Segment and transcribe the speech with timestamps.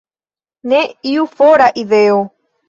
[0.71, 0.79] Ne
[1.11, 2.19] iu fora ideo.